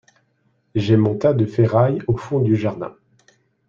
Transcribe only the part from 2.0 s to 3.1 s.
au fond du jardin.